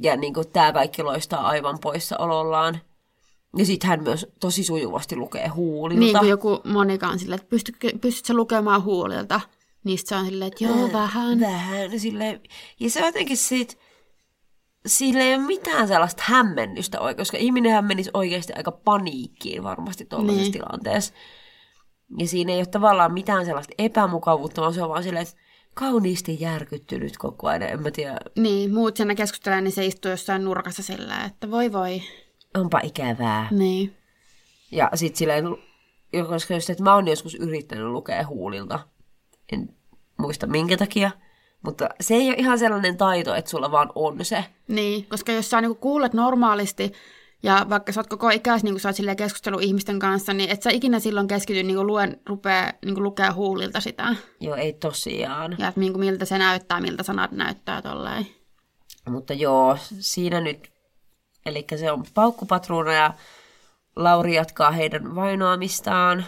[0.01, 2.79] Ja niin kuin tämä kaikki loistaa aivan poissaolollaan.
[3.57, 5.99] Ja sitten hän myös tosi sujuvasti lukee huulilta.
[5.99, 9.41] Niin kuin joku Monika on silleen, että pystytkö, pystytkö lukemaan huulilta?
[9.87, 11.39] Niistä se on silleen, että joo, vähän.
[11.39, 11.99] Vähän.
[11.99, 12.41] Sille,
[12.79, 13.73] ja se on jotenkin siitä,
[14.85, 20.43] sillä ei ole mitään sellaista hämmennystä oikein, koska ihminenhän menisi oikeasti aika paniikkiin varmasti tuollaisessa
[20.43, 20.51] Niin.
[20.53, 21.13] tilanteessa.
[22.17, 25.35] Ja siinä ei ole tavallaan mitään sellaista epämukavuutta, vaan se on vaan silleen, että
[25.73, 27.61] kauniisti järkyttynyt koko ajan.
[27.63, 31.71] En mä tiedä, Niin, muut siinä keskustelee, niin se istuu jossain nurkassa silleen, että voi
[31.73, 32.01] voi.
[32.55, 33.47] onpa ikävää.
[33.51, 33.97] Niin.
[34.71, 35.45] Ja sit silleen,
[36.29, 38.79] koska just, että mä oon joskus yrittänyt lukea huulilta.
[39.53, 39.75] En
[40.17, 41.11] muista minkä takia.
[41.61, 44.45] Mutta se ei ole ihan sellainen taito, että sulla vaan on se.
[44.67, 46.93] Niin, koska jos sä niinku kuulet normaalisti,
[47.43, 50.69] ja vaikka sä oot koko ikäis niin sä oot keskustelu ihmisten kanssa, niin et sä
[50.69, 54.15] ikinä silloin keskity niin luen, rupea niin lukea huulilta sitä.
[54.39, 55.55] Joo, ei tosiaan.
[55.59, 58.27] Ja että niin miltä se näyttää, miltä sanat näyttää tolleen.
[59.09, 60.71] Mutta joo, siinä nyt,
[61.45, 63.13] eli se on paukkupatruuna ja
[63.95, 66.25] Lauri jatkaa heidän vainoamistaan.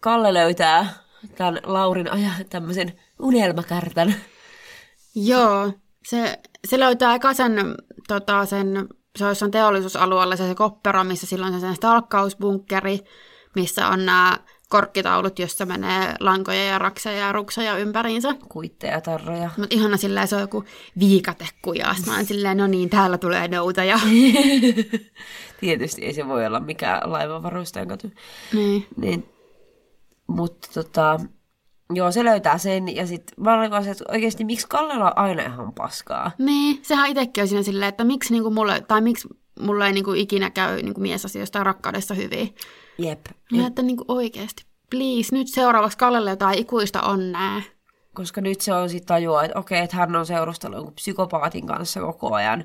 [0.00, 0.94] Kalle löytää
[1.36, 4.14] tämän Laurin aja tämmöisen unelmakartan.
[5.14, 5.72] Joo,
[6.06, 7.74] se, se löytää eka sen,
[8.08, 13.00] tota, sen, se on jossain teollisuusalueella se, se koppero, missä silloin se sen stalkkausbunkkeri,
[13.54, 18.34] missä on nämä korkkitaulut, jossa menee lankoja ja rakseja ja rukseja ympäriinsä.
[18.48, 19.50] Kuitteja, tarroja.
[19.56, 20.64] Mutta ihana silleen, se on joku
[20.98, 22.06] viikatekkujaas.
[22.06, 23.98] Mä oon silleen, no niin, täällä tulee noutaja.
[25.60, 28.12] Tietysti ei se voi olla mikään laivavarustajan katu.
[28.52, 28.86] niin.
[28.96, 29.28] Niin,
[30.30, 31.20] mutta tota,
[31.94, 32.96] joo, se löytää sen.
[32.96, 36.30] Ja sitten mä olin vaan se, että oikeasti miksi Kallella on aina ihan paskaa?
[36.38, 39.28] Niin, sehän itsekin on siinä silleen, että miksi niinku mulle, tai miksi
[39.60, 42.54] mulle ei niinku ikinä käy niinku miesasioista ja rakkaudessa hyvin.
[42.98, 43.26] Jep.
[43.52, 47.62] Ja että niinku oikeasti, please, nyt seuraavaksi Kallelle jotain ikuista onnea.
[48.14, 52.34] Koska nyt se on sitten tajua, että okei, että hän on seurustellut psykopaatin kanssa koko
[52.34, 52.64] ajan.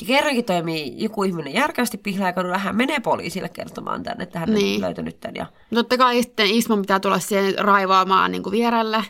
[0.00, 4.74] Ja kerrankin toimii joku ihminen järkeästi pihlaikadulla, hän menee poliisille kertomaan tänne, että hän Niin.
[4.76, 5.34] on löytänyt tämän.
[5.36, 9.04] Ja Totta kai sitten Ismo pitää tulla siihen raivaamaan niinku vierelle.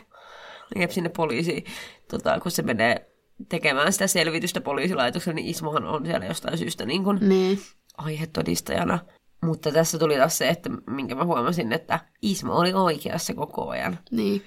[0.79, 1.63] jep sinne poliisiin,
[2.11, 3.11] tota, kun se menee
[3.49, 7.59] tekemään sitä selvitystä poliisilaitoksella, niin Ismohan on siellä jostain syystä niin kuin Niin.
[7.97, 8.99] aihetodistajana.
[9.43, 13.99] Mutta tässä tuli taas se, että minkä mä huomasin, että Ismo oli oikeassa koko ajan.
[14.11, 14.43] Niin.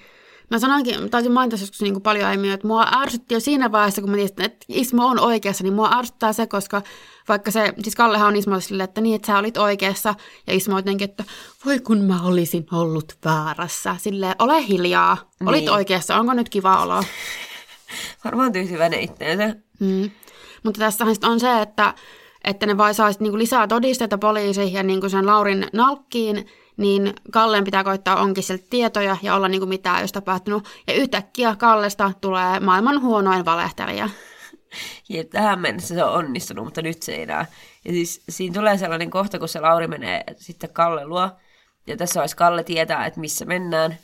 [0.49, 4.01] Mä sanoinkin, taisin mainita joskus niin kuin paljon aiemmin, että mua ärsytti jo siinä vaiheessa,
[4.01, 6.81] kun mä tiesin, että Ismo on oikeassa, niin mua ärsyttää se, koska
[7.27, 10.15] vaikka se, siis Kallehan on Ismolle silleen, että niin, että sä olit oikeassa,
[10.47, 11.23] ja Ismo jotenkin, että
[11.65, 13.95] voi kun mä olisin ollut väärässä.
[13.99, 15.71] Silleen, ole hiljaa, olit Niin.
[15.71, 17.03] oikeassa, onko nyt kiva olo?
[18.25, 19.55] Varmaan tyytyväinen itteensä.
[19.79, 20.11] Mm.
[20.63, 21.93] Mutta tässähän on se, että,
[22.43, 26.45] että ne vai saa sit niinku lisää todisteita poliisi ja niinku sen Laurin nalkkiin,
[26.79, 30.67] niin Kalleen pitää koittaa onkin sieltä tietoja ja olla niinku mitään ei olisi tapahtunut.
[30.87, 34.09] Ja yhtäkkiä Kallesta tulee maailman huonoin valehtelija.
[35.09, 37.45] Ja tähän mennessä se on onnistunut, mutta nyt se ei enää.
[37.85, 41.29] Ja siis siinä tulee sellainen kohta, kun se Lauri menee sitten Kalle luo.
[41.87, 43.97] Ja tässä olisi Kalle tietää, että missä mennään.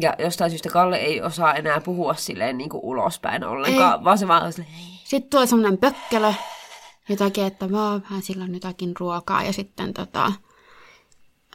[0.00, 4.04] Ja jostain syystä Kalle ei osaa enää puhua silleen niin kuin ulospäin ollenkaan, ei.
[4.04, 4.72] vaan se vaan on silleen.
[5.04, 6.32] Sitten tulee semmoinen pökkelö,
[7.08, 10.32] jotakin, että vaan vähän sillä on jotakin ruokaa ja sitten tota,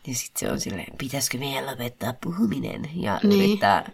[0.08, 2.90] Ja sitten se on silleen, pitäisikö meidän lopettaa puhuminen?
[2.96, 3.30] Ja Niin.
[3.30, 3.46] niin.
[3.50, 3.90] yrittää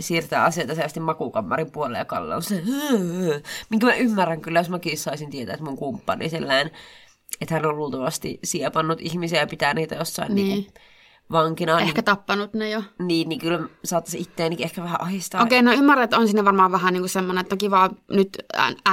[0.00, 2.62] siirtää asioita selvästi makukammarin puolelle ja Kalle on se,
[3.70, 6.70] minkä mä ymmärrän kyllä, jos mäkin saisin tietää, että mun kumppani sellainen,
[7.40, 10.46] että hän on luultavasti siepannut ihmisiä ja pitää niitä jossain Niin.
[10.48, 10.66] niin.
[11.30, 11.80] Niin vankina.
[11.80, 12.82] ehkä tappanut ne jo.
[12.98, 15.42] Niin, niin kyllä saattaisi itteenikin ehkä vähän ahistaa.
[15.42, 18.38] Okei, no ymmärrän, että on siinä varmaan vähän niin kuin semmoinen, että on kiva nyt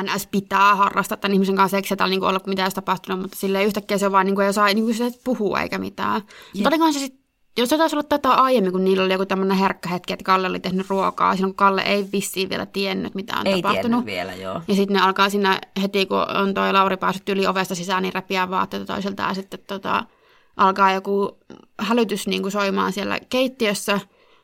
[0.04, 3.22] NS pitää harrastaa tämän ihmisen kanssa seksiä tai niin kuin olla, mitään ei olisi tapahtunut,
[3.22, 5.78] mutta silleen yhtäkkiä se on vaan niin kuin ei osaa niin kuin se puhua eikä
[5.78, 6.22] mitään.
[6.54, 7.20] Mutta olikohan se sitten,
[7.58, 10.48] jos se taisi olla tätä aiemmin, kun niillä oli joku tämmöinen herkkä hetki, että Kalle
[10.48, 14.06] oli tehnyt ruokaa, silloin kun Kalle ei vissiin vielä tiennyt, mitä on Ei tapahtunut.
[14.06, 14.62] vielä, joo.
[14.68, 18.14] Ja sitten ne alkaa siinä heti, kun on toi Lauri päässyt yli ovesta sisään, niin
[18.14, 20.06] repiää vaatteita toiselta ja sitten tota,
[20.60, 21.38] alkaa joku
[21.80, 24.00] hälytys niin kuin soimaan siellä keittiössä.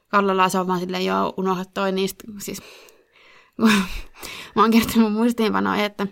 [0.07, 2.23] Kallella se on vaan silleen, joo, unohda toi niistä.
[2.39, 2.61] Siis,
[4.55, 6.07] mä oon kertonut mun muistiinpanoja, että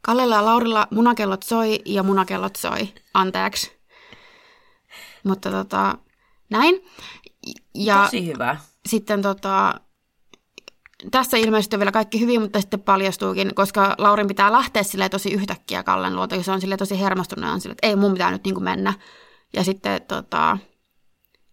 [0.00, 2.88] Kallella ja Laurilla munakellot soi ja munakellot soi.
[3.14, 3.72] Anteeksi.
[5.24, 5.98] Mutta tota,
[6.50, 6.84] näin.
[7.74, 8.56] Ja Tosi hyvä.
[8.88, 9.80] sitten tota,
[11.10, 15.32] tässä ilmeisesti on vielä kaikki hyvin, mutta sitten paljastuukin, koska Laurin pitää lähteä sille tosi
[15.32, 18.30] yhtäkkiä Kallen luota, ja se on sille tosi hermostunut, on sille, että ei mun pitää
[18.30, 18.94] nyt niin kuin mennä.
[19.52, 20.58] Ja sitten tota,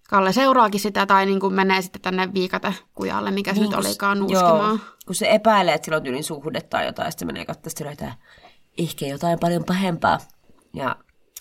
[0.10, 3.84] Kalle seuraakin sitä tai niin kuin menee sitten tänne viikatekujalle, mikä se Niin, nyt kun
[3.84, 4.82] s- olikaan joo, nuuskimaan.
[5.06, 7.88] kun se epäilee, että sillä on tyylin suhde tai jotain, sitten se menee katsomaan, sitten
[7.88, 8.16] löytää
[8.78, 10.20] ehkä jotain paljon pahempaa.
[10.74, 10.96] Ja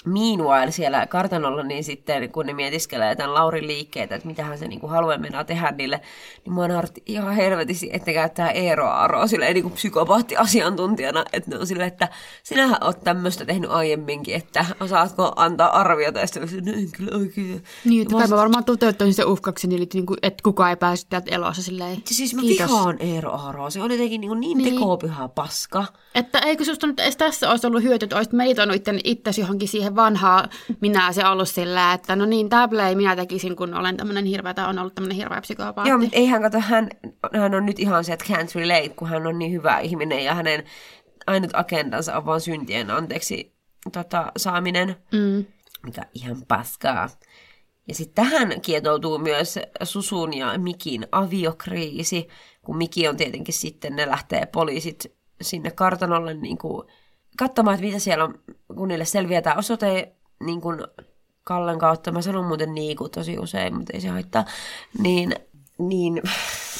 [0.05, 4.87] meanwhile siellä kartanolla, niin sitten kun ne mietiskelee tämän Laurin liikkeitä, että mitähän se niinku
[4.87, 6.01] haluaa mennä tehdä niille,
[6.45, 11.51] niin mua nauratti ihan helvetisti, että ne käyttää Eero Aaroa silleen niin kuin psykopaatti-asiantuntijana, että
[11.51, 12.09] ne on silleen, että
[12.43, 17.65] sinähän oot tämmöistä tehnyt aiemminkin, että osaatko antaa arviota, ja sitten "No en kyllä oikein.
[17.85, 21.07] Niin, että mä mä varmaan toteuttaisin sen uhkauksen, eli niin kuin, että kukaan ei pääse
[21.09, 22.03] täältä elossa silleen.
[22.05, 22.71] Siis mä kiitos.
[22.71, 23.71] vihaan Eero Aaroa.
[23.71, 24.75] Se on jotenkin niin, niin, Niin.
[24.75, 25.85] tekopyhä paska.
[26.15, 29.69] Että eikö susta nyt edes tässä olisi ollut hyöty, että olisit meditoinut itten, itsesi johonkin
[29.69, 30.49] siihen vanhaan
[30.81, 34.55] minä se ollut sillä, että no niin, tämä play minä tekisin, kun olen tämmöinen hirveä,
[34.55, 35.91] tai on ollut tämmöinen hirveä psykopaatti.
[35.91, 36.89] Joo, mutta eihän kato, hän,
[37.35, 40.35] hän on nyt ihan se, että can't relate, kun hän on niin hyvä ihminen ja
[40.35, 40.65] hänen
[41.27, 43.55] ainut agendansa on vaan syntien anteeksi
[43.93, 45.45] tota, saaminen, Mm.
[45.83, 47.09] mikä ihan paskaa.
[47.89, 52.29] Ja sitten tähän kietoutuu myös Susun ja Mikin aviokriisi,
[52.63, 56.89] kun Miki on tietenkin sitten, ne lähtee poliisit sinne kartanolle niin kuin,
[57.39, 58.35] katsomaan, että mitä siellä on,
[58.77, 60.79] kun niille selviää tämä osoite niin kuin
[61.45, 62.13] Kallen kautta.
[62.13, 64.45] Mä sanon muuten Niiku tosi usein, mutta ei se haittaa.
[64.99, 65.35] Niin,
[65.79, 66.23] niin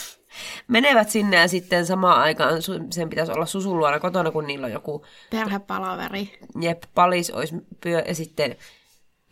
[0.69, 4.73] menevät sinne ja sitten samaan aikaan sen pitäisi olla Susun luona kotona, kun niillä on
[4.73, 6.39] joku Perhepalaveri.
[6.61, 8.57] jep, palis olisi pyö, ja sitten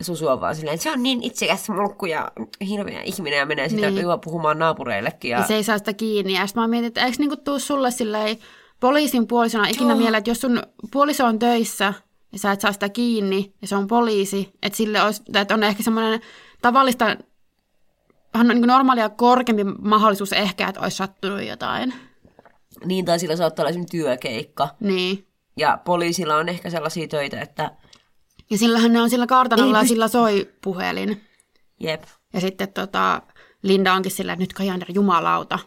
[0.01, 2.31] Susu on vaan silleen, että se on niin itsekäs mulkku ja
[2.67, 4.05] hirveä ihminen ja menee sitä niin.
[4.23, 5.31] puhumaan naapureillekin.
[5.31, 6.33] Ja, Ja se ei saa sitä kiinni.
[6.33, 8.37] Ja sitten mä mietin, että eikö niinku tuu sulle silleen
[8.81, 11.93] poliisin puolisona ikinä mieleen, että jos sun puoliso on töissä
[12.31, 15.63] ja sä et saa sitä kiinni ja se on poliisi, että sille olisi, että on
[15.63, 16.21] ehkä semmoinen
[16.61, 17.17] tavallista,
[18.35, 21.93] on niin normaalia korkeampi mahdollisuus ehkä, että olisi sattunut jotain.
[22.85, 24.69] Niin, tai sillä saattaa olla esimerkiksi työkeikka.
[24.79, 25.27] Niin.
[25.57, 27.71] Ja poliisilla on ehkä sellaisia töitä, että
[28.49, 31.21] Ja sillähän ne on sillä kartanolla ja pyst- sillä soi puhelin.
[31.79, 32.03] jep.
[32.33, 33.21] Ja sitten tota,
[33.63, 35.59] Linda onkin silleen, että nyt Kajander jumalauta.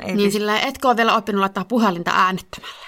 [0.00, 2.86] Ei, Niin pysty, sillä etkö ole vielä oppinut laittaa puhelinta äänettämälle?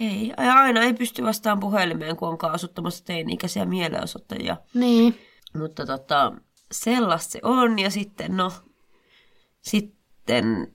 [0.00, 4.56] ei, aina ei pysty vastaan puhelimeen, kun on kaasuttamassa teini-ikäisiä mielenosoittajia.
[4.74, 5.18] Niin.
[5.54, 6.32] Mutta tota,
[6.72, 7.78] sellaista se on.
[7.78, 8.52] Ja sitten, no,
[9.60, 10.74] sitten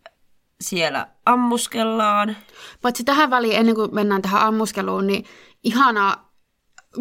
[0.62, 2.38] siellä ammuskellaan.
[2.82, 5.26] Paitsi tähän väliin, ennen kuin mennään tähän ammuskeluun, niin
[5.64, 6.26] ihana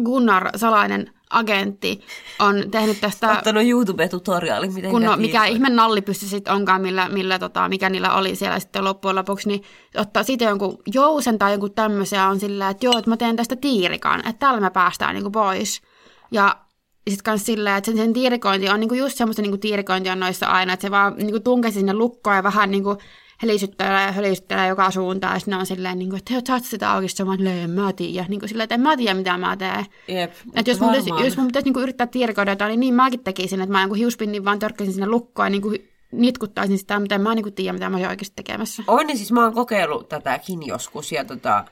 [0.03, 2.01] Gunnar, salainen agentti,
[2.39, 7.39] on tehnyt tästä, Ottanut YouTube-tutoriaalin, miten kun no, mikä ihme nallipysty sitten onkaan, millä, millä
[7.39, 9.63] tota, mikä niillä oli siellä sitten loppujen lopuksi, niin
[9.97, 13.55] ottaa siitä jonkun jousen tai jonkun tämmöisiä on sillä, että joo, että mä teen tästä
[13.55, 15.81] tiirikan, että täällä me päästään niin pois.
[16.31, 16.55] Ja
[17.09, 20.47] sitten kans silleen, että sen, sen tiirikointi on niinku just semmoista niinku tiirikointi on noissa
[20.47, 22.97] aina, että se vaan niinku tunkee sinne lukkoon ja vähän niinku
[23.41, 25.33] helisyttelee ja hölisyttelee joka suuntaan.
[25.33, 28.25] Ja sitten on silleen, niinku, että saat sitä auki, mä en mä tiedä.
[28.29, 29.85] Niinku silleen, että en mä tiedä, mitä mä teen.
[30.07, 33.23] Jep, Et jos, mun pitäisi, jos mun pitäisi niinku yrittää tiirikoida jotain, niin, niin mäkin
[33.23, 35.73] tekisin, että mä niinku hiuspinnin vaan törkkäisin sinne lukkoon ja niinku
[36.11, 38.83] nitkuttaisin sitä, mutta en mä niinku tiedä, mitä mä oon oikeasti tekemässä.
[38.87, 41.65] On, niin siis mä oon kokeillut tätäkin joskus ja tota,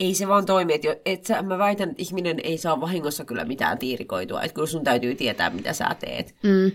[0.00, 0.74] ei se vaan toimi.
[0.74, 4.42] Että et sä, mä väitän, että ihminen ei saa vahingossa kyllä mitään tiirikoitua.
[4.42, 6.34] Että kyllä sun täytyy tietää, mitä sä teet.
[6.42, 6.72] Mm.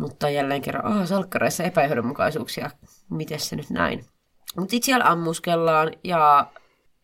[0.00, 2.70] Mutta jälleen kerran, ah, salkkareissa epäjohdonmukaisuuksia.
[3.10, 4.04] Miten se nyt näin?
[4.56, 6.52] Mutta sitten siellä ammuskellaan ja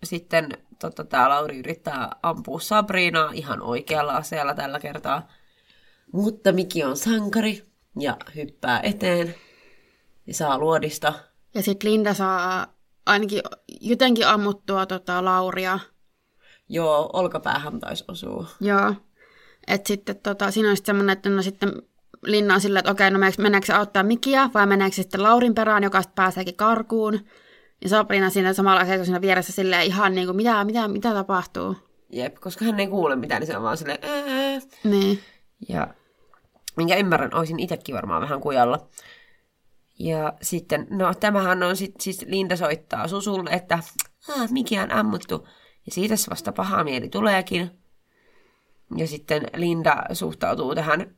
[0.04, 5.28] sitten tota, tää Lauri yrittää ampua Sabrinaa ihan oikealla aseella tällä kertaa.
[6.12, 9.34] Mutta Miki on sankari ja hyppää eteen
[10.26, 11.12] ja saa luodista.
[11.54, 12.66] Ja sitten Linda saa
[13.06, 13.42] ainakin
[13.80, 15.78] jotenkin ammuttua tota Lauria.
[16.68, 18.46] Joo, olkapäähän taisi osua.
[18.60, 18.94] Joo.
[19.66, 21.82] Että sitten tota, siinä on sitten semmoinen, että no sitten
[22.28, 25.22] Linna on silleen, että okei, no meneekö, meneekö se auttaa Mikiä vai meneekö se sitten
[25.22, 27.20] Laurin perään, joka sitten pääseekin karkuun.
[27.82, 31.76] Ja Sabrina siinä samalla seisoo siinä vieressä silleen ihan niin kuin, mitä, mitä, mitä tapahtuu.
[32.12, 35.18] Jep, koska hän ei kuule mitään, niin se on vaan silleen, "Ää." Niin.
[35.68, 35.88] Ja
[36.76, 38.88] minkä ymmärrän, olisin itsekin varmaan vähän kujalla.
[39.98, 43.78] Ja sitten, no tämähän on sitten, siis Linda soittaa Susulle, että
[44.28, 45.48] ah, Miki on ammuttu.
[45.86, 47.70] Ja siitä vasta paha mieli tuleekin.
[48.96, 51.14] Ja sitten Linda suhtautuu tähän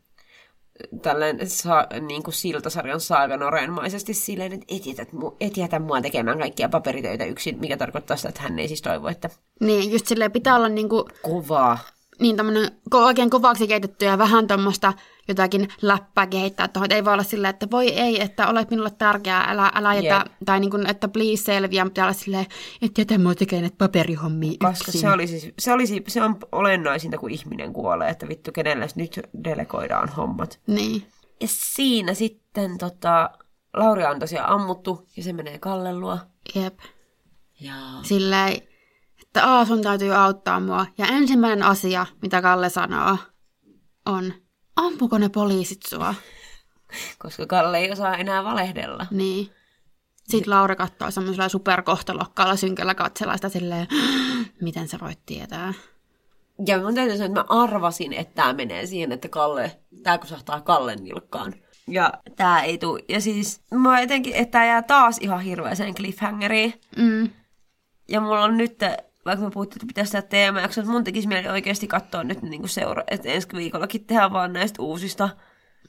[1.02, 5.06] tälleen sa, niin kuin siltasarjan saaganorenmaisesti silleen, että et jätä,
[5.40, 9.08] et jätä mua tekemään kaikkia paperitöitä yksin, mikä tarkoittaa sitä, että hän ei siis toivo,
[9.08, 11.78] että Niin, just silleen pitää olla niinku, kovaa.
[12.20, 14.92] Niin tämmöinen oikein kovaksi keitetty ja vähän tuommoista
[15.28, 16.84] jotakin läppää kehittää tuohon.
[16.84, 20.24] Että ei voi olla silleen, että voi ei, että olet minulle tärkeää, älä, älä jätä,
[20.24, 20.32] Jep.
[20.44, 22.46] tai niin kuin, että please selviä, mutta olla silleen,
[22.82, 25.00] että jätä mua tekemään näitä paperihommia Koska yksin.
[25.00, 30.08] se, olisi, se, olisi, se on olennaisinta, kun ihminen kuolee, että vittu kenelle nyt delegoidaan
[30.08, 30.60] hommat.
[30.66, 31.06] Niin.
[31.40, 33.30] Ja siinä sitten tota,
[33.74, 36.18] Lauria on tosiaan ammuttu ja se menee Kallen luo.
[36.54, 36.78] Jep.
[37.60, 38.62] Ja Silleen,
[39.30, 40.86] että Aa, sun täytyy auttaa mua.
[40.98, 43.16] Ja ensimmäinen asia, mitä Kalle sanoo,
[44.06, 44.32] on,
[44.76, 46.14] ampuko ne poliisit sua?
[47.18, 49.06] koska Kalle ei osaa enää valehdella.
[49.10, 49.50] Niin.
[50.28, 53.86] Sitten Laura katsoo semmoisella superkohtalokkaalla synkällä katsella sitä silleen,
[54.60, 55.74] miten sä voit tietää?
[56.66, 60.60] Ja mun täytyy sanoa, että mä arvasin, että tämä menee siihen, että Kalle, tää kusahtaa
[60.60, 61.54] Kallen nilkkaan.
[61.88, 62.98] Ja tää ei tuu.
[63.08, 66.80] Ja siis mä jotenkin, että tää jää taas ihan hirveäseen cliffhangeriin.
[66.96, 67.30] Mm.
[68.08, 68.78] Ja mulla on nyt,
[69.26, 72.60] vaikka me puhuttiin, että pitäisi tehdä teemajakso, että mun tekisi mieli oikeasti katsoa nyt niin
[72.60, 75.28] kuin seura, että ensi viikollakin tehdään vaan näistä uusista,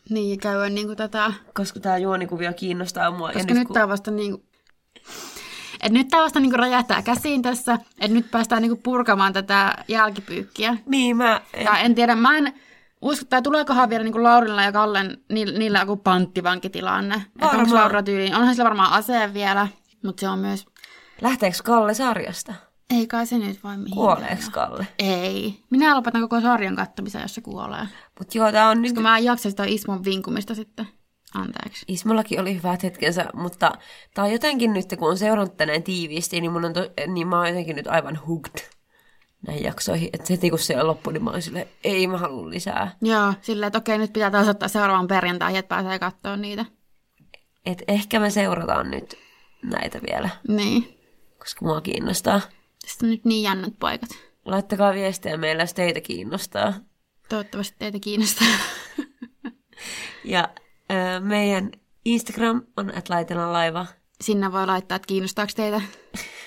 [0.09, 3.31] Niin, käydä niinku tätä, koska tämä juonikuvio kiinnostaa mua.
[3.33, 4.45] koska nyt, kun- tää vasta niinku,
[5.83, 10.77] et nyt tää vasta niinku räjähtää käsiin tässä, että nyt päästään niinku purkamaan tätä jälkipyykkiä.
[10.85, 11.41] Niin, mä...
[11.53, 11.65] En...
[11.65, 12.53] Ja en tiedä, mä en
[13.01, 17.15] usko, tai tuleekohan vielä niin Laurilla ja Kallen, niillä, niillä joku panttivankitilanne.
[17.15, 17.75] Että onko Varmaan.
[17.81, 19.67] Laura tyyliin, onhan sillä varmaan ase vielä,
[20.03, 20.65] mutta se on myös,
[21.21, 22.53] Lähteekö Kalle sarjasta?
[22.91, 23.95] Ei kai se nyt voi mihin.
[23.95, 24.87] Kuoleeko Kalle?
[24.99, 25.59] Ei.
[25.69, 27.87] Minä lopetan koko sarjan kattomisen, jos se kuolee.
[28.19, 28.91] Mutta joo, tää on nyt...
[28.91, 30.87] Koska mä en jaksa sitä Ismon vinkumista sitten.
[31.33, 31.85] Anteeksi.
[31.87, 33.71] Ismollakin oli hyvät hetkensä, mutta
[34.13, 37.37] tää on jotenkin nyt, kun on seurannut tänään tiiviisti, niin, mun on to, niin mä
[37.37, 38.69] oon jotenkin nyt aivan hooked
[39.47, 40.09] näihin jaksoihin.
[40.13, 42.95] Että heti kun se on loppu, niin mä oon silleen, ei mä haluan lisää.
[43.01, 46.65] Joo, silleen, että okei, nyt pitää taas ottaa seuraavan perjantai, että pääsee katsoa niitä.
[47.65, 49.15] Et ehkä me seurataan nyt
[49.63, 50.97] näitä vielä, Niin.
[51.39, 52.41] koska mua kiinnostaa.
[52.87, 54.09] Sitten on nyt niin jännät paikat.
[54.45, 56.73] Laittakaa viestejä meillä, jos teitä kiinnostaa.
[57.29, 58.47] Toivottavasti teitä kiinnostaa.
[60.23, 60.49] Ja
[60.91, 61.71] äh, meidän
[62.05, 63.85] Instagram on at laitena laiva.
[64.21, 65.81] Sinne voi laittaa, että kiinnostaako teitä.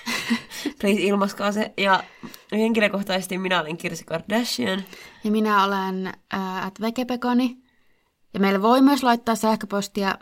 [0.80, 1.72] Please ilmaiskaa se.
[1.76, 2.04] Ja
[2.52, 4.84] henkilökohtaisesti minä olen Kirsi Kardashian.
[5.24, 7.56] Ja minä olen äh, at vekepekoni.
[8.34, 10.18] Ja meille voi myös laittaa sähköpostia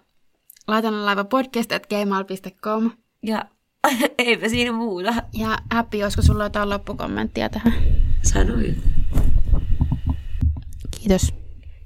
[0.68, 2.90] laitanalaiva podcast at gmail.com.
[3.22, 3.44] Ja
[4.18, 5.14] eipä siinä muuta.
[5.32, 7.72] Ja happy, olisiko sulla jotain loppukommenttia tähän?
[8.22, 8.82] Sanoin.
[10.90, 11.34] Kiitos.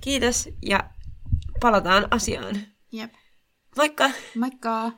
[0.00, 0.90] Kiitos ja
[1.60, 2.56] palataan asiaan.
[2.92, 3.12] Jep.
[3.76, 4.10] Moikka!
[4.38, 4.92] Moikka!